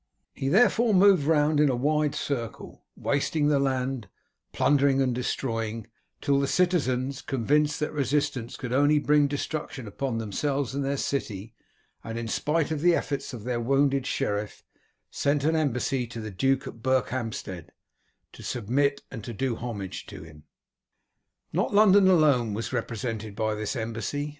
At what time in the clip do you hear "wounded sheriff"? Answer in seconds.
13.59-14.63